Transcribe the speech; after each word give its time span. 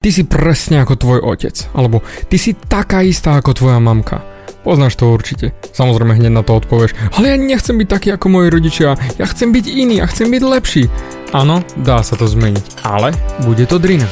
Ty 0.00 0.16
si 0.16 0.24
presne 0.24 0.80
ako 0.80 0.96
tvoj 0.96 1.20
otec, 1.28 1.52
alebo 1.76 2.00
ty 2.32 2.40
si 2.40 2.56
taká 2.56 3.04
istá 3.04 3.36
ako 3.36 3.52
tvoja 3.52 3.76
mamka. 3.84 4.24
Poznáš 4.64 4.96
to 4.96 5.12
určite. 5.12 5.52
Samozrejme 5.76 6.16
hneď 6.16 6.32
na 6.32 6.40
to 6.40 6.56
odpovieš, 6.56 6.96
ale 7.20 7.28
ja 7.28 7.36
nechcem 7.36 7.76
byť 7.76 7.84
taký 7.84 8.08
ako 8.16 8.32
moji 8.32 8.48
rodičia, 8.48 8.96
ja 8.96 9.26
chcem 9.28 9.52
byť 9.52 9.66
iný, 9.68 10.00
ja 10.00 10.08
chcem 10.08 10.32
byť 10.32 10.40
lepší. 10.40 10.88
Áno, 11.36 11.60
dá 11.84 12.00
sa 12.00 12.16
to 12.16 12.24
zmeniť, 12.24 12.80
ale 12.80 13.12
bude 13.44 13.68
to 13.68 13.76
drina. 13.76 14.08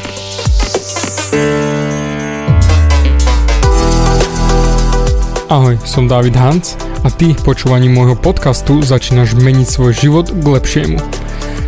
Ahoj, 5.49 5.81
som 5.89 6.05
David 6.05 6.37
Hans 6.37 6.77
a 7.01 7.09
ty 7.09 7.33
počúvaním 7.33 7.97
môjho 7.97 8.13
podcastu 8.13 8.85
začínaš 8.85 9.33
meniť 9.41 9.65
svoj 9.65 9.97
život 9.97 10.29
k 10.37 10.45
lepšiemu. 10.53 11.18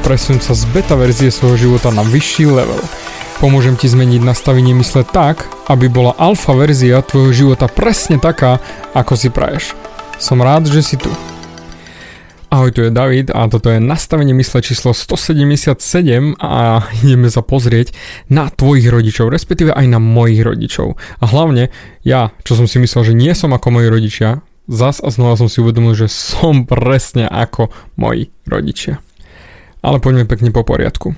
Presun 0.00 0.40
sa 0.40 0.56
z 0.56 0.64
beta 0.72 0.96
verzie 0.96 1.28
svojho 1.28 1.68
života 1.68 1.92
na 1.92 2.00
vyšší 2.00 2.48
level. 2.48 2.80
Pomôžem 3.38 3.76
ti 3.76 3.86
zmeniť 3.86 4.24
nastavenie 4.24 4.72
mysle 4.80 5.04
tak, 5.04 5.44
aby 5.68 5.92
bola 5.92 6.16
alfa 6.16 6.56
verzia 6.56 7.04
tvojho 7.04 7.32
života 7.32 7.68
presne 7.68 8.16
taká, 8.16 8.58
ako 8.96 9.12
si 9.14 9.28
praješ. 9.28 9.76
Som 10.16 10.40
rád, 10.40 10.68
že 10.68 10.80
si 10.80 10.96
tu. 10.96 11.12
Ahoj, 12.50 12.74
tu 12.74 12.82
je 12.82 12.90
David 12.90 13.30
a 13.30 13.46
toto 13.46 13.70
je 13.70 13.78
nastavenie 13.78 14.34
mysle 14.34 14.58
číslo 14.58 14.90
177 14.90 15.70
a 16.42 16.82
ideme 17.06 17.30
sa 17.30 17.46
pozrieť 17.46 17.94
na 18.26 18.50
tvojich 18.50 18.90
rodičov, 18.90 19.30
respektíve 19.30 19.70
aj 19.70 19.86
na 19.86 20.02
mojich 20.02 20.42
rodičov. 20.42 20.98
A 21.22 21.24
hlavne 21.30 21.70
ja, 22.02 22.34
čo 22.42 22.58
som 22.58 22.66
si 22.66 22.82
myslel, 22.82 23.12
že 23.12 23.14
nie 23.14 23.30
som 23.38 23.54
ako 23.54 23.78
moji 23.78 23.86
rodičia, 23.86 24.42
zas 24.66 24.98
a 24.98 25.14
znova 25.14 25.38
som 25.38 25.46
si 25.46 25.62
uvedomil, 25.62 25.94
že 25.94 26.10
som 26.10 26.66
presne 26.66 27.30
ako 27.30 27.70
moji 27.94 28.34
rodičia. 28.50 28.98
Ale 29.80 30.00
poďme 30.00 30.28
pekne 30.28 30.52
po 30.52 30.64
poriadku. 30.64 31.16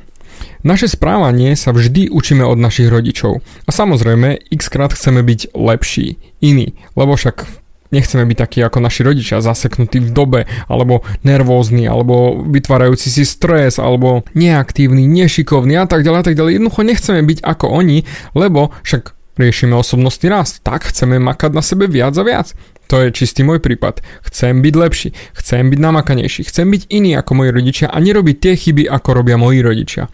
Naše 0.62 0.90
správanie 0.90 1.58
sa 1.58 1.74
vždy 1.74 2.10
učíme 2.10 2.46
od 2.46 2.58
našich 2.58 2.86
rodičov. 2.86 3.42
A 3.66 3.70
samozrejme, 3.70 4.38
x 4.50 4.70
krát 4.70 4.94
chceme 4.94 5.22
byť 5.22 5.54
lepší, 5.54 6.18
iný, 6.38 6.74
lebo 6.94 7.18
však 7.18 7.46
nechceme 7.92 8.24
byť 8.24 8.38
takí 8.38 8.58
ako 8.64 8.78
naši 8.80 9.04
rodičia, 9.04 9.44
zaseknutí 9.44 10.00
v 10.00 10.10
dobe, 10.10 10.40
alebo 10.66 11.04
nervózni, 11.22 11.84
alebo 11.86 12.40
vytvárajúci 12.42 13.12
si 13.12 13.22
stres, 13.28 13.76
alebo 13.76 14.24
neaktívny, 14.32 15.04
nešikovný 15.04 15.76
a 15.76 15.86
tak 15.86 16.02
ďalej 16.02 16.20
a 16.22 16.26
tak 16.26 16.38
ďalej. 16.38 16.52
Jednoducho 16.58 16.82
nechceme 16.82 17.20
byť 17.22 17.38
ako 17.44 17.66
oni, 17.68 18.08
lebo 18.32 18.72
však 18.82 19.12
riešime 19.36 19.76
osobnostný 19.76 20.28
rast, 20.28 20.60
tak 20.64 20.88
chceme 20.88 21.16
makať 21.20 21.50
na 21.52 21.62
sebe 21.64 21.88
viac 21.88 22.16
a 22.16 22.24
viac. 22.24 22.52
To 22.92 23.00
je 23.00 23.08
čistý 23.08 23.40
môj 23.40 23.64
prípad. 23.64 24.04
Chcem 24.28 24.60
byť 24.60 24.74
lepší, 24.76 25.08
chcem 25.32 25.72
byť 25.72 25.80
namakanejší, 25.80 26.44
chcem 26.44 26.68
byť 26.68 26.92
iný 26.92 27.16
ako 27.16 27.40
moji 27.40 27.50
rodičia 27.56 27.88
a 27.88 27.96
nerobiť 27.96 28.36
tie 28.36 28.52
chyby, 28.52 28.84
ako 28.84 29.08
robia 29.16 29.40
moji 29.40 29.64
rodičia. 29.64 30.12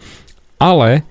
Ale 0.63 1.03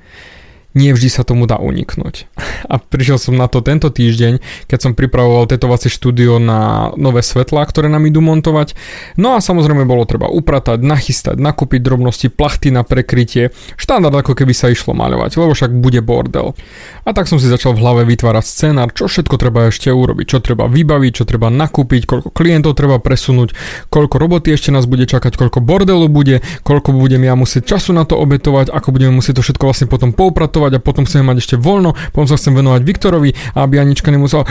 nie 0.79 0.95
vždy 0.95 1.11
sa 1.11 1.27
tomu 1.27 1.51
dá 1.51 1.59
uniknúť. 1.59 2.31
A 2.71 2.79
prišiel 2.79 3.19
som 3.19 3.35
na 3.35 3.51
to 3.51 3.59
tento 3.59 3.91
týždeň, 3.91 4.39
keď 4.71 4.79
som 4.79 4.93
pripravoval 4.95 5.51
tetovacie 5.51 5.91
štúdio 5.91 6.39
na 6.39 6.95
nové 6.95 7.27
svetlá, 7.27 7.67
ktoré 7.67 7.91
nám 7.91 8.07
idú 8.07 8.23
montovať. 8.23 8.79
No 9.19 9.35
a 9.35 9.43
samozrejme 9.43 9.83
bolo 9.83 10.07
treba 10.07 10.31
upratať, 10.31 10.79
nachystať, 10.79 11.37
nakúpiť 11.43 11.83
drobnosti, 11.83 12.31
plachty 12.31 12.71
na 12.71 12.87
prekrytie, 12.87 13.51
štandard 13.75 14.23
ako 14.23 14.39
keby 14.39 14.55
sa 14.55 14.71
išlo 14.71 14.95
maľovať, 14.95 15.35
lebo 15.35 15.51
však 15.51 15.75
bude 15.75 15.99
bordel. 15.99 16.55
A 17.03 17.11
tak 17.11 17.27
som 17.27 17.43
si 17.43 17.51
začal 17.51 17.75
v 17.75 17.83
hlave 17.83 18.03
vytvárať 18.07 18.45
scénar, 18.45 18.95
čo 18.95 19.09
všetko 19.09 19.35
treba 19.41 19.73
ešte 19.73 19.91
urobiť, 19.91 20.27
čo 20.29 20.39
treba 20.45 20.69
vybaviť, 20.69 21.13
čo 21.19 21.25
treba 21.25 21.49
nakúpiť, 21.49 22.05
koľko 22.05 22.29
klientov 22.31 22.77
treba 22.77 23.01
presunúť, 23.01 23.57
koľko 23.89 24.17
roboty 24.21 24.53
ešte 24.53 24.71
nás 24.71 24.85
bude 24.85 25.09
čakať, 25.09 25.35
koľko 25.35 25.65
bordelu 25.65 26.07
bude, 26.07 26.45
koľko 26.63 26.93
budem 26.93 27.25
ja 27.25 27.33
musieť 27.33 27.77
času 27.77 27.97
na 27.97 28.05
to 28.05 28.21
obetovať, 28.21 28.69
ako 28.69 28.93
budeme 28.93 29.17
musieť 29.17 29.41
to 29.41 29.43
všetko 29.49 29.65
vlastne 29.65 29.89
potom 29.89 30.13
poupratovať 30.13 30.68
pracovať 30.69 30.77
a 30.77 30.85
potom 30.85 31.05
chcem 31.09 31.25
mať 31.25 31.37
ešte 31.41 31.57
voľno, 31.57 31.97
potom 32.13 32.29
sa 32.29 32.37
chcem 32.37 32.53
venovať 32.53 32.81
Viktorovi, 32.85 33.31
aby 33.57 33.75
Anička 33.81 34.13
nemusela... 34.13 34.45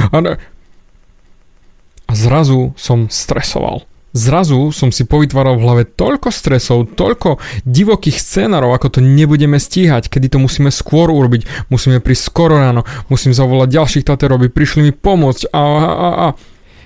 A 2.07 2.13
zrazu 2.16 2.72
som 2.79 3.11
stresoval. 3.11 3.83
Zrazu 4.16 4.72
som 4.72 4.95
si 4.95 5.03
povytváral 5.03 5.59
v 5.59 5.63
hlave 5.67 5.83
toľko 5.83 6.31
stresov, 6.31 6.95
toľko 6.95 7.44
divokých 7.67 8.16
scénarov, 8.16 8.72
ako 8.72 8.97
to 8.97 9.00
nebudeme 9.03 9.59
stíhať, 9.59 10.07
kedy 10.07 10.31
to 10.31 10.39
musíme 10.39 10.72
skôr 10.72 11.11
urobiť, 11.11 11.67
musíme 11.67 12.00
prísť 12.00 12.23
skoro 12.31 12.55
ráno, 12.55 12.88
musím 13.11 13.35
zavolať 13.35 13.75
ďalších 13.75 14.07
taterov, 14.07 14.39
aby 14.39 14.47
prišli 14.47 14.88
mi 14.88 14.91
pomôcť 14.95 15.51
a, 15.51 15.59
a, 15.59 15.91
a, 15.91 16.09
a. 16.16 16.28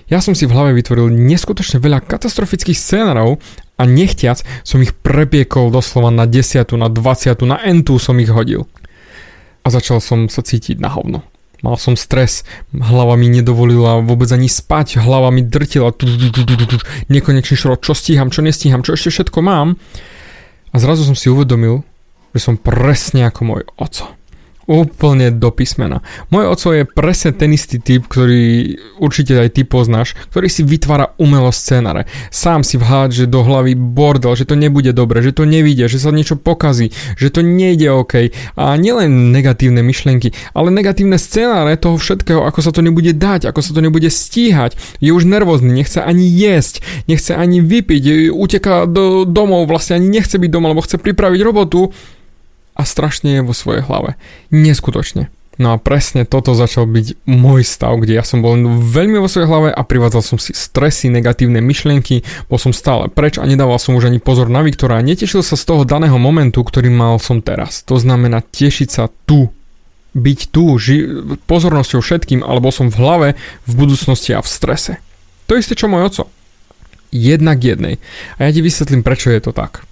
Ja 0.09 0.19
som 0.19 0.33
si 0.33 0.49
v 0.49 0.57
hlave 0.57 0.73
vytvoril 0.73 1.13
neskutočne 1.13 1.77
veľa 1.77 2.01
katastrofických 2.01 2.75
scénarov 2.75 3.37
a 3.77 3.85
nechtiac 3.85 4.41
som 4.65 4.81
ich 4.81 4.91
prepiekol 4.97 5.69
doslova 5.69 6.09
na 6.09 6.25
10, 6.25 6.65
na 6.81 6.89
20, 6.89 7.45
na 7.45 7.61
entu 7.61 8.01
som 8.01 8.17
ich 8.17 8.33
hodil 8.33 8.65
a 9.61 9.67
začal 9.69 10.01
som 10.01 10.25
sa 10.27 10.41
cítiť 10.41 10.81
na 10.81 10.89
hovno. 10.89 11.21
Mal 11.61 11.77
som 11.77 11.93
stres, 11.93 12.41
hlava 12.73 13.13
mi 13.13 13.29
nedovolila 13.29 14.01
vôbec 14.01 14.25
ani 14.33 14.49
spať, 14.49 14.97
hlava 14.97 15.29
mi 15.29 15.45
drtila, 15.45 15.93
nekonečný 17.05 17.53
šrot, 17.53 17.85
čo 17.85 17.93
stíham, 17.93 18.33
čo 18.33 18.41
nestíham, 18.41 18.81
čo 18.81 18.97
ešte 18.97 19.13
všetko 19.13 19.39
mám. 19.45 19.77
A 20.73 20.75
zrazu 20.81 21.05
som 21.05 21.13
si 21.13 21.29
uvedomil, 21.29 21.85
že 22.33 22.41
som 22.41 22.57
presne 22.57 23.29
ako 23.29 23.41
môj 23.45 23.61
oco. 23.77 24.09
Úplne 24.71 25.35
do 25.35 25.51
písmena. 25.51 25.99
Môj 26.31 26.47
oco 26.47 26.71
je 26.71 26.87
presne 26.87 27.35
ten 27.35 27.51
istý 27.51 27.75
typ, 27.75 28.07
ktorý 28.07 28.79
určite 29.03 29.35
aj 29.35 29.59
ty 29.59 29.67
poznáš, 29.67 30.15
ktorý 30.31 30.47
si 30.47 30.63
vytvára 30.63 31.11
umelo 31.19 31.51
scénare. 31.51 32.07
Sám 32.31 32.63
si 32.63 32.79
vháď, 32.79 33.09
že 33.11 33.25
do 33.27 33.43
hlavy 33.43 33.75
bordel, 33.75 34.31
že 34.31 34.47
to 34.47 34.55
nebude 34.55 34.95
dobre, 34.95 35.19
že 35.19 35.35
to 35.35 35.43
nevíde, 35.43 35.91
že 35.91 35.99
sa 35.99 36.15
niečo 36.15 36.39
pokazí, 36.39 36.95
že 37.19 37.27
to 37.27 37.43
nejde 37.43 37.91
OK. 37.91 38.31
A 38.55 38.79
nielen 38.79 39.35
negatívne 39.35 39.83
myšlienky, 39.83 40.31
ale 40.55 40.71
negatívne 40.71 41.19
scénáre 41.19 41.75
toho 41.75 41.99
všetkého, 41.99 42.47
ako 42.47 42.63
sa 42.63 42.71
to 42.71 42.79
nebude 42.79 43.11
dať, 43.11 43.51
ako 43.51 43.59
sa 43.59 43.75
to 43.75 43.83
nebude 43.83 44.07
stíhať. 44.07 44.79
Je 45.03 45.11
už 45.11 45.27
nervózny, 45.27 45.67
nechce 45.67 45.99
ani 45.99 46.23
jesť, 46.31 46.79
nechce 47.11 47.35
ani 47.35 47.59
vypiť, 47.59 48.31
uteká 48.31 48.87
do 48.87 49.27
domov, 49.27 49.67
vlastne 49.67 49.99
ani 49.99 50.07
nechce 50.07 50.39
byť 50.39 50.47
doma, 50.47 50.71
lebo 50.71 50.79
chce 50.79 50.95
pripraviť 50.95 51.43
robotu 51.43 51.91
a 52.81 52.89
strašne 52.89 53.37
je 53.37 53.45
vo 53.45 53.53
svojej 53.53 53.85
hlave. 53.85 54.17
Neskutočne. 54.49 55.29
No 55.61 55.75
a 55.75 55.77
presne 55.77 56.25
toto 56.25 56.57
začal 56.57 56.89
byť 56.89 57.27
môj 57.29 57.61
stav, 57.61 57.93
kde 58.01 58.17
ja 58.17 58.25
som 58.25 58.41
bol 58.41 58.57
veľmi 58.81 59.21
vo 59.21 59.29
svojej 59.29 59.45
hlave 59.45 59.69
a 59.69 59.85
privádzal 59.85 60.25
som 60.25 60.37
si 60.41 60.57
stresy, 60.57 61.13
negatívne 61.13 61.61
myšlienky, 61.61 62.25
bol 62.49 62.57
som 62.57 62.73
stále 62.73 63.13
preč 63.13 63.37
a 63.37 63.45
nedával 63.45 63.77
som 63.77 63.93
už 63.93 64.09
ani 64.09 64.17
pozor 64.17 64.49
na 64.49 64.65
Viktora 64.65 64.97
a 64.97 65.05
netešil 65.05 65.45
sa 65.45 65.53
z 65.53 65.67
toho 65.69 65.85
daného 65.85 66.17
momentu, 66.17 66.65
ktorý 66.65 66.89
mal 66.89 67.21
som 67.21 67.45
teraz. 67.45 67.85
To 67.85 68.01
znamená 68.01 68.41
tešiť 68.41 68.89
sa 68.89 69.05
tu, 69.29 69.53
byť 70.17 70.39
tu, 70.49 70.81
ži- 70.81 71.37
pozornosťou 71.45 72.01
všetkým, 72.01 72.41
alebo 72.41 72.73
som 72.73 72.89
v 72.89 72.97
hlave, 72.97 73.27
v 73.69 73.73
budúcnosti 73.75 74.33
a 74.33 74.41
v 74.41 74.49
strese. 74.49 74.93
To 75.45 75.59
isté 75.59 75.75
čo 75.75 75.91
môj 75.91 76.09
oco. 76.09 76.23
Jednak 77.11 77.59
jednej. 77.59 77.99
A 78.39 78.47
ja 78.47 78.55
ti 78.55 78.63
vysvetlím, 78.63 79.03
prečo 79.03 79.29
je 79.29 79.43
to 79.43 79.51
tak. 79.51 79.83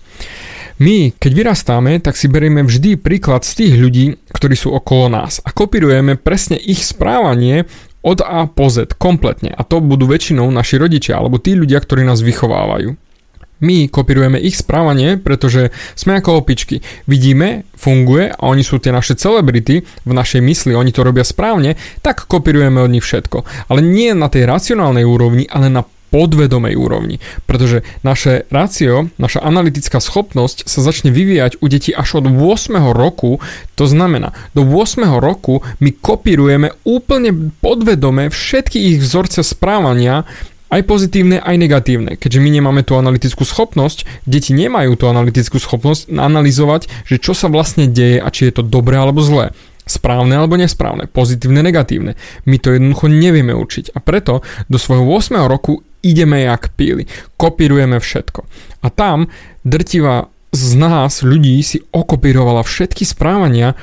My, 0.80 1.12
keď 1.12 1.32
vyrastáme, 1.36 2.00
tak 2.00 2.16
si 2.16 2.32
berieme 2.32 2.64
vždy 2.64 2.96
príklad 2.96 3.44
z 3.44 3.52
tých 3.52 3.74
ľudí, 3.76 4.16
ktorí 4.32 4.56
sú 4.56 4.72
okolo 4.72 5.12
nás 5.12 5.44
a 5.44 5.52
kopírujeme 5.52 6.16
presne 6.16 6.56
ich 6.56 6.88
správanie 6.88 7.68
od 8.00 8.24
A 8.24 8.48
po 8.48 8.72
Z 8.72 8.96
kompletne 8.96 9.52
a 9.52 9.68
to 9.68 9.84
budú 9.84 10.08
väčšinou 10.08 10.48
naši 10.48 10.80
rodičia 10.80 11.20
alebo 11.20 11.36
tí 11.36 11.52
ľudia, 11.52 11.84
ktorí 11.84 12.08
nás 12.08 12.24
vychovávajú. 12.24 12.96
My 13.60 13.92
kopírujeme 13.92 14.40
ich 14.40 14.56
správanie, 14.56 15.20
pretože 15.20 15.76
sme 16.00 16.24
ako 16.24 16.48
opičky. 16.48 16.80
Vidíme, 17.12 17.68
funguje 17.76 18.32
a 18.32 18.40
oni 18.48 18.64
sú 18.64 18.80
tie 18.80 18.96
naše 18.96 19.20
celebrity 19.20 19.84
v 19.84 20.12
našej 20.16 20.40
mysli, 20.40 20.80
oni 20.80 20.96
to 20.96 21.04
robia 21.04 21.28
správne, 21.28 21.76
tak 22.00 22.24
kopírujeme 22.24 22.80
od 22.80 22.88
nich 22.88 23.04
všetko. 23.04 23.68
Ale 23.68 23.84
nie 23.84 24.16
na 24.16 24.32
tej 24.32 24.48
racionálnej 24.48 25.04
úrovni, 25.04 25.44
ale 25.52 25.68
na 25.68 25.84
podvedomej 26.10 26.76
úrovni, 26.76 27.22
pretože 27.46 27.86
naše 28.02 28.50
rácio, 28.50 29.10
naša 29.22 29.42
analytická 29.46 30.02
schopnosť 30.02 30.66
sa 30.66 30.82
začne 30.82 31.14
vyvíjať 31.14 31.62
u 31.62 31.66
detí 31.70 31.94
až 31.94 32.22
od 32.22 32.30
8. 32.30 32.76
roku, 32.94 33.40
to 33.78 33.86
znamená, 33.86 34.34
do 34.58 34.66
8. 34.66 35.06
roku 35.22 35.62
my 35.80 35.94
kopírujeme 35.94 36.74
úplne 36.84 37.54
podvedome 37.62 38.34
všetky 38.34 38.96
ich 38.96 38.98
vzorce 39.00 39.46
správania 39.46 40.26
aj 40.70 40.86
pozitívne, 40.86 41.42
aj 41.42 41.56
negatívne. 41.58 42.14
Keďže 42.16 42.40
my 42.46 42.50
nemáme 42.54 42.82
tú 42.86 42.94
analytickú 42.94 43.42
schopnosť, 43.42 44.06
deti 44.30 44.54
nemajú 44.54 44.94
tú 45.02 45.10
analytickú 45.10 45.58
schopnosť 45.58 46.14
analyzovať, 46.14 47.10
že 47.10 47.18
čo 47.18 47.34
sa 47.34 47.50
vlastne 47.50 47.90
deje 47.90 48.22
a 48.22 48.30
či 48.30 48.50
je 48.50 48.62
to 48.62 48.64
dobré 48.64 49.02
alebo 49.02 49.20
zlé. 49.26 49.52
Správne 49.90 50.38
alebo 50.38 50.54
nesprávne, 50.54 51.10
pozitívne, 51.10 51.66
negatívne. 51.66 52.14
My 52.46 52.62
to 52.62 52.78
jednoducho 52.78 53.10
nevieme 53.10 53.58
učiť. 53.58 53.98
A 53.98 54.00
preto 54.06 54.46
do 54.70 54.78
svojho 54.78 55.02
8. 55.02 55.42
roku 55.50 55.82
ideme 56.04 56.42
jak 56.48 56.74
píly. 56.76 57.06
Kopírujeme 57.38 58.00
všetko. 58.00 58.42
A 58.84 58.88
tam 58.90 59.28
drtivá 59.66 60.32
z 60.50 60.70
nás, 60.76 61.22
ľudí, 61.22 61.62
si 61.62 61.78
okopírovala 61.94 62.66
všetky 62.66 63.06
správania 63.06 63.78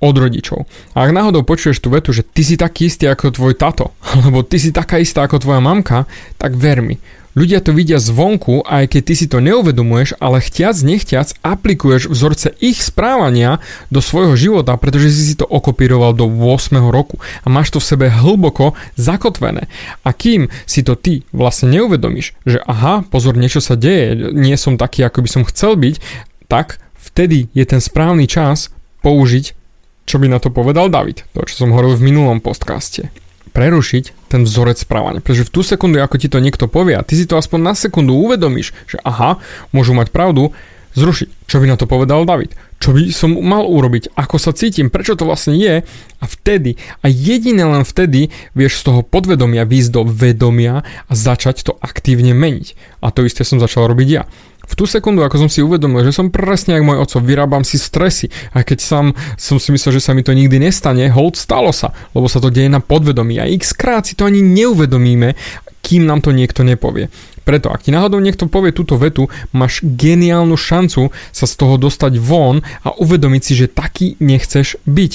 od 0.00 0.16
rodičov. 0.16 0.64
A 0.96 1.04
ak 1.04 1.12
náhodou 1.12 1.44
počuješ 1.44 1.80
tú 1.80 1.92
vetu, 1.92 2.12
že 2.12 2.24
ty 2.24 2.40
si 2.40 2.56
taký 2.56 2.88
istý 2.88 3.08
ako 3.08 3.36
tvoj 3.36 3.54
tato, 3.56 3.92
alebo 4.16 4.44
ty 4.44 4.56
si 4.56 4.72
taká 4.72 5.00
istá 5.00 5.24
ako 5.24 5.40
tvoja 5.40 5.60
mamka, 5.60 6.08
tak 6.40 6.56
ver 6.56 6.80
mi, 6.80 6.96
Ľudia 7.38 7.62
to 7.62 7.70
vidia 7.70 8.02
zvonku, 8.02 8.66
aj 8.66 8.90
keď 8.90 9.02
ty 9.06 9.14
si 9.14 9.26
to 9.30 9.38
neuvedomuješ, 9.38 10.18
ale 10.18 10.42
chtiac, 10.42 10.74
nechtiac 10.82 11.30
aplikuješ 11.46 12.10
vzorce 12.10 12.58
ich 12.58 12.82
správania 12.82 13.62
do 13.86 14.02
svojho 14.02 14.34
života, 14.34 14.74
pretože 14.74 15.14
si 15.14 15.22
si 15.30 15.34
to 15.38 15.46
okopíroval 15.46 16.10
do 16.10 16.26
8. 16.26 16.82
roku 16.90 17.22
a 17.22 17.46
máš 17.46 17.70
to 17.70 17.78
v 17.78 17.86
sebe 17.86 18.06
hlboko 18.10 18.74
zakotvené. 18.98 19.70
A 20.02 20.10
kým 20.10 20.50
si 20.66 20.82
to 20.82 20.98
ty 20.98 21.22
vlastne 21.30 21.70
neuvedomíš, 21.70 22.34
že 22.42 22.58
aha, 22.66 23.06
pozor, 23.06 23.38
niečo 23.38 23.62
sa 23.62 23.78
deje, 23.78 24.34
nie 24.34 24.58
som 24.58 24.74
taký, 24.74 25.06
ako 25.06 25.22
by 25.22 25.28
som 25.30 25.42
chcel 25.46 25.78
byť, 25.78 26.02
tak 26.50 26.82
vtedy 26.98 27.46
je 27.54 27.62
ten 27.62 27.78
správny 27.78 28.26
čas 28.26 28.74
použiť, 29.06 29.54
čo 30.02 30.18
by 30.18 30.26
na 30.26 30.42
to 30.42 30.50
povedal 30.50 30.90
David, 30.90 31.22
to 31.30 31.46
čo 31.46 31.62
som 31.62 31.70
hovoril 31.70 31.94
v 31.94 32.10
minulom 32.10 32.42
podcaste 32.42 33.14
prerušiť 33.50 34.30
ten 34.30 34.46
vzorec 34.46 34.78
správania. 34.78 35.20
Pretože 35.20 35.50
v 35.50 35.52
tú 35.52 35.60
sekundu, 35.66 35.98
ako 35.98 36.16
ti 36.16 36.30
to 36.30 36.38
niekto 36.38 36.70
povie 36.70 36.94
a 36.94 37.02
ty 37.02 37.18
si 37.18 37.26
to 37.26 37.34
aspoň 37.34 37.60
na 37.60 37.74
sekundu 37.74 38.14
uvedomíš, 38.14 38.72
že 38.86 38.96
aha, 39.02 39.42
môžu 39.74 39.92
mať 39.92 40.14
pravdu, 40.14 40.54
zrušiť. 40.94 41.50
Čo 41.50 41.62
by 41.62 41.66
na 41.70 41.76
to 41.78 41.90
povedal 41.90 42.22
David? 42.26 42.54
Čo 42.80 42.96
by 42.96 43.12
som 43.12 43.36
mal 43.44 43.68
urobiť? 43.68 44.16
Ako 44.16 44.40
sa 44.40 44.56
cítim? 44.56 44.88
Prečo 44.88 45.12
to 45.12 45.28
vlastne 45.28 45.52
je? 45.52 45.84
A 46.16 46.24
vtedy, 46.24 46.80
a 47.04 47.12
jedine 47.12 47.68
len 47.68 47.84
vtedy, 47.84 48.32
vieš 48.56 48.80
z 48.80 48.88
toho 48.88 49.00
podvedomia 49.04 49.68
výjsť 49.68 49.90
do 49.92 50.08
vedomia 50.08 50.80
a 51.04 51.12
začať 51.12 51.68
to 51.68 51.76
aktívne 51.76 52.32
meniť. 52.32 52.98
A 53.04 53.12
to 53.12 53.28
isté 53.28 53.44
som 53.44 53.60
začal 53.60 53.84
robiť 53.84 54.08
ja. 54.08 54.24
V 54.70 54.78
tú 54.78 54.88
sekundu, 54.88 55.20
ako 55.26 55.44
som 55.44 55.50
si 55.52 55.60
uvedomil, 55.60 56.06
že 56.08 56.14
som 56.14 56.32
presne 56.32 56.78
ako 56.78 56.88
môj 56.88 56.98
oco, 57.02 57.16
vyrábam 57.20 57.66
si 57.68 57.76
stresy. 57.76 58.32
A 58.56 58.64
keď 58.64 58.78
sám 58.80 59.06
som 59.34 59.60
si 59.60 59.76
myslel, 59.76 59.98
že 59.98 60.04
sa 60.06 60.16
mi 60.16 60.24
to 60.24 60.32
nikdy 60.32 60.56
nestane, 60.56 61.10
hold 61.12 61.36
stalo 61.36 61.74
sa, 61.74 61.92
lebo 62.16 62.32
sa 62.32 62.40
to 62.40 62.48
deje 62.48 62.72
na 62.72 62.80
podvedomí. 62.80 63.36
A 63.42 63.50
x 63.50 63.76
krát 63.76 64.08
si 64.08 64.16
to 64.16 64.24
ani 64.24 64.40
neuvedomíme, 64.40 65.36
kým 65.80 66.06
nám 66.06 66.20
to 66.20 66.30
niekto 66.30 66.62
nepovie. 66.62 67.08
Preto, 67.42 67.72
ak 67.72 67.88
ti 67.88 67.90
náhodou 67.90 68.20
niekto 68.20 68.46
povie 68.46 68.70
túto 68.70 69.00
vetu, 69.00 69.26
máš 69.50 69.82
geniálnu 69.82 70.54
šancu 70.54 71.10
sa 71.32 71.44
z 71.48 71.54
toho 71.56 71.80
dostať 71.80 72.20
von 72.20 72.62
a 72.84 72.94
uvedomiť 72.94 73.42
si, 73.42 73.52
že 73.56 73.72
taký 73.72 74.14
nechceš 74.20 74.78
byť. 74.84 75.12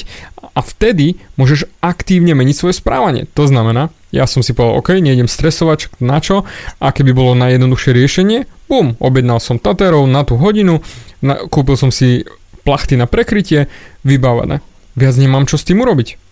A 0.55 0.59
vtedy 0.59 1.21
môžeš 1.39 1.69
aktívne 1.79 2.35
meniť 2.35 2.55
svoje 2.57 2.75
správanie. 2.75 3.29
To 3.37 3.45
znamená, 3.45 3.93
ja 4.09 4.25
som 4.25 4.41
si 4.41 4.51
povedal, 4.51 4.79
OK, 4.79 4.89
nejdem 4.99 5.29
stresovať, 5.29 5.95
na 6.01 6.19
čo? 6.19 6.43
A 6.81 6.91
keby 6.91 7.15
bolo 7.15 7.39
najjednoduchšie 7.39 7.91
riešenie, 7.93 8.39
bum, 8.67 8.99
objednal 8.99 9.39
som 9.39 9.61
Taterov 9.61 10.03
na 10.09 10.25
tú 10.25 10.35
hodinu, 10.35 10.81
na, 11.21 11.45
kúpil 11.47 11.77
som 11.79 11.93
si 11.93 12.25
plachty 12.65 12.97
na 12.97 13.05
prekrytie, 13.05 13.69
vybavené. 14.01 14.59
Viac 14.97 15.15
nemám 15.19 15.45
čo 15.45 15.59
s 15.59 15.67
tým 15.67 15.83
urobiť 15.83 16.24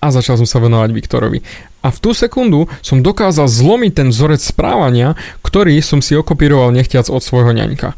a 0.00 0.06
začal 0.08 0.40
som 0.40 0.48
sa 0.48 0.58
venovať 0.58 0.90
Viktorovi. 0.96 1.44
A 1.80 1.88
v 1.92 1.98
tú 2.00 2.10
sekundu 2.16 2.68
som 2.80 3.04
dokázal 3.04 3.48
zlomiť 3.48 3.92
ten 3.92 4.08
vzorec 4.12 4.40
správania, 4.40 5.16
ktorý 5.44 5.76
som 5.80 6.00
si 6.04 6.16
okopíroval 6.16 6.72
nechtiac 6.72 7.08
od 7.08 7.20
svojho 7.20 7.52
ňaňka. 7.52 7.96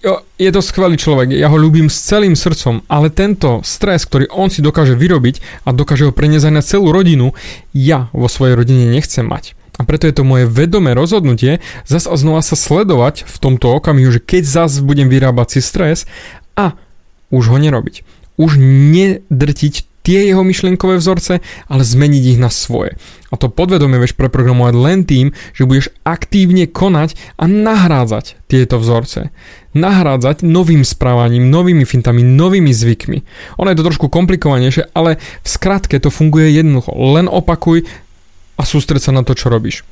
Jo, 0.00 0.24
je 0.40 0.48
to 0.48 0.64
skvelý 0.64 0.96
človek, 0.96 1.36
ja 1.36 1.52
ho 1.52 1.60
ľúbim 1.60 1.92
s 1.92 2.00
celým 2.00 2.32
srdcom, 2.32 2.80
ale 2.88 3.12
tento 3.12 3.60
stres, 3.60 4.08
ktorý 4.08 4.32
on 4.32 4.48
si 4.48 4.64
dokáže 4.64 4.96
vyrobiť 4.96 5.68
a 5.68 5.76
dokáže 5.76 6.08
ho 6.08 6.16
preniesť 6.16 6.48
na 6.48 6.64
celú 6.64 6.88
rodinu, 6.88 7.36
ja 7.76 8.08
vo 8.16 8.24
svojej 8.24 8.56
rodine 8.56 8.88
nechcem 8.88 9.28
mať. 9.28 9.52
A 9.76 9.84
preto 9.84 10.08
je 10.08 10.16
to 10.16 10.24
moje 10.24 10.48
vedomé 10.48 10.96
rozhodnutie 10.96 11.60
zase 11.84 12.08
a 12.08 12.16
znova 12.16 12.40
sa 12.40 12.56
sledovať 12.56 13.28
v 13.28 13.36
tomto 13.40 13.76
okamihu, 13.76 14.08
že 14.08 14.24
keď 14.24 14.44
zase 14.48 14.80
budem 14.80 15.12
vyrábať 15.12 15.56
si 15.56 15.60
stres 15.60 16.08
a 16.56 16.76
už 17.28 17.52
ho 17.52 17.56
nerobiť. 17.60 18.00
Už 18.40 18.56
nedrtiť 18.56 19.89
tie 20.10 20.26
jeho 20.26 20.42
myšlienkové 20.42 20.98
vzorce, 20.98 21.38
ale 21.70 21.86
zmeniť 21.86 22.34
ich 22.34 22.38
na 22.42 22.50
svoje. 22.50 22.98
A 23.30 23.38
to 23.38 23.46
podvedomie 23.46 24.02
vieš 24.02 24.18
preprogramovať 24.18 24.74
len 24.74 25.06
tým, 25.06 25.30
že 25.54 25.70
budeš 25.70 25.94
aktívne 26.02 26.66
konať 26.66 27.14
a 27.38 27.46
nahrádzať 27.46 28.50
tieto 28.50 28.82
vzorce. 28.82 29.30
Nahrádzať 29.70 30.42
novým 30.42 30.82
správaním, 30.82 31.46
novými 31.46 31.86
fintami, 31.86 32.26
novými 32.26 32.74
zvykmi. 32.74 33.18
Ono 33.62 33.70
je 33.70 33.78
to 33.78 33.86
trošku 33.86 34.10
komplikovanejšie, 34.10 34.90
ale 34.98 35.22
v 35.22 35.46
skratke 35.46 36.02
to 36.02 36.10
funguje 36.10 36.50
jednoducho. 36.58 36.90
Len 36.90 37.30
opakuj 37.30 37.86
a 38.58 38.66
sústreď 38.66 38.98
sa 38.98 39.14
na 39.14 39.22
to, 39.22 39.38
čo 39.38 39.46
robíš. 39.46 39.86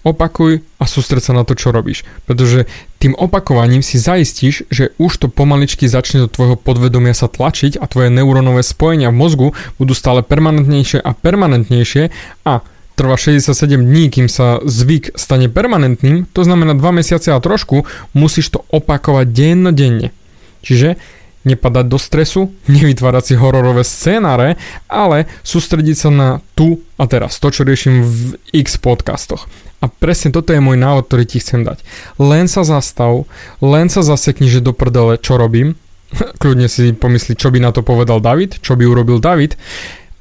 Opakuj 0.00 0.64
a 0.80 0.84
sústreď 0.88 1.20
sa 1.20 1.36
na 1.36 1.44
to, 1.44 1.52
čo 1.52 1.76
robíš. 1.76 2.08
Pretože 2.24 2.64
tým 2.96 3.12
opakovaním 3.12 3.84
si 3.84 4.00
zaistíš, 4.00 4.64
že 4.72 4.96
už 4.96 5.12
to 5.20 5.26
pomaličky 5.28 5.84
začne 5.84 6.24
do 6.24 6.28
tvojho 6.32 6.56
podvedomia 6.56 7.12
sa 7.12 7.28
tlačiť 7.28 7.76
a 7.76 7.84
tvoje 7.84 8.08
neurónové 8.08 8.64
spojenia 8.64 9.12
v 9.12 9.20
mozgu 9.20 9.48
budú 9.76 9.92
stále 9.92 10.24
permanentnejšie 10.24 11.04
a 11.04 11.12
permanentnejšie 11.12 12.08
a 12.48 12.64
trvá 12.96 13.16
67 13.16 13.80
dní, 13.80 14.12
kým 14.12 14.28
sa 14.28 14.60
zvyk 14.60 15.16
stane 15.16 15.48
permanentným, 15.48 16.28
to 16.36 16.44
znamená 16.44 16.76
2 16.76 17.00
mesiace 17.00 17.32
a 17.32 17.40
trošku, 17.40 17.88
musíš 18.12 18.56
to 18.56 18.64
opakovať 18.72 19.26
dennodenne. 19.32 20.12
Čiže 20.60 21.00
nepadať 21.44 21.86
do 21.88 21.96
stresu, 21.96 22.52
nevytvárať 22.68 23.32
si 23.32 23.34
hororové 23.36 23.84
scénáre, 23.86 24.60
ale 24.86 25.24
sústrediť 25.40 25.96
sa 25.96 26.10
na 26.12 26.28
tu 26.52 26.84
a 27.00 27.08
teraz, 27.08 27.40
to 27.40 27.48
čo 27.48 27.64
riešim 27.64 28.04
v 28.04 28.36
x 28.52 28.76
podcastoch. 28.76 29.48
A 29.80 29.88
presne 29.88 30.28
toto 30.28 30.52
je 30.52 30.60
môj 30.60 30.76
návod, 30.76 31.08
ktorý 31.08 31.24
ti 31.24 31.40
chcem 31.40 31.64
dať. 31.64 31.80
Len 32.20 32.44
sa 32.52 32.68
zastav, 32.68 33.24
len 33.64 33.88
sa 33.88 34.04
zasekni, 34.04 34.52
že 34.52 34.60
do 34.60 34.76
prdele, 34.76 35.16
čo 35.16 35.40
robím. 35.40 35.80
Kľudne 36.40 36.68
si 36.68 36.92
pomysli, 36.92 37.32
čo 37.32 37.48
by 37.48 37.64
na 37.64 37.72
to 37.72 37.80
povedal 37.80 38.20
David, 38.20 38.60
čo 38.60 38.76
by 38.76 38.84
urobil 38.84 39.16
David. 39.16 39.56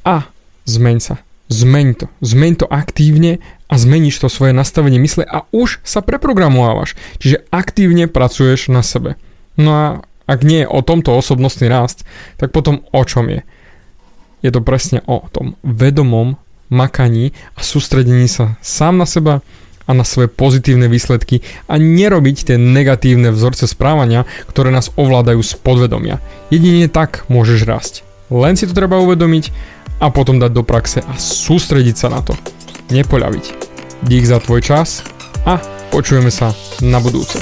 A 0.07 0.31
zmeň 0.63 0.97
sa. 1.03 1.15
Zmeň 1.51 1.87
to. 1.99 2.05
Zmeň 2.23 2.63
to 2.63 2.65
aktívne 2.71 3.43
a 3.67 3.75
zmeníš 3.75 4.21
to 4.23 4.31
svoje 4.31 4.55
nastavenie 4.55 5.01
mysle 5.01 5.27
a 5.27 5.43
už 5.51 5.83
sa 5.83 5.99
preprogramovávaš. 5.99 6.95
Čiže 7.19 7.43
aktívne 7.51 8.07
pracuješ 8.07 8.71
na 8.71 8.79
sebe. 8.79 9.19
No 9.59 9.71
a 9.75 9.85
ak 10.29 10.45
nie 10.45 10.61
je 10.61 10.69
o 10.69 10.85
tomto 10.85 11.17
osobnostný 11.17 11.65
rast, 11.65 12.05
tak 12.37 12.53
potom 12.53 12.85
o 12.93 13.01
čom 13.01 13.33
je? 13.33 13.41
Je 14.45 14.53
to 14.53 14.61
presne 14.61 15.01
o 15.09 15.25
tom 15.33 15.57
vedomom 15.65 16.37
makaní 16.69 17.33
a 17.57 17.65
sústredení 17.65 18.29
sa 18.29 18.61
sám 18.61 19.01
na 19.01 19.09
seba 19.09 19.41
a 19.89 19.91
na 19.97 20.05
svoje 20.05 20.29
pozitívne 20.29 20.85
výsledky 20.85 21.41
a 21.65 21.81
nerobiť 21.81 22.53
tie 22.53 22.57
negatívne 22.61 23.33
vzorce 23.33 23.65
správania, 23.65 24.29
ktoré 24.45 24.69
nás 24.69 24.93
ovládajú 24.93 25.41
z 25.41 25.57
podvedomia. 25.57 26.21
Jedine 26.53 26.85
tak 26.85 27.25
môžeš 27.25 27.65
rásť. 27.65 27.93
Len 28.29 28.53
si 28.53 28.69
to 28.69 28.77
treba 28.77 29.01
uvedomiť 29.01 29.49
a 29.97 30.13
potom 30.13 30.37
dať 30.37 30.51
do 30.53 30.61
praxe 30.61 31.01
a 31.01 31.17
sústrediť 31.17 31.95
sa 31.97 32.13
na 32.13 32.21
to. 32.21 32.37
Nepoľaviť. 32.93 33.45
Dík 34.05 34.29
za 34.29 34.37
tvoj 34.37 34.61
čas 34.61 35.01
a 35.43 35.57
počujeme 35.89 36.29
sa 36.29 36.53
na 36.85 37.01
budúce. 37.01 37.41